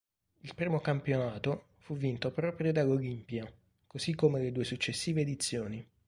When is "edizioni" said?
5.21-5.87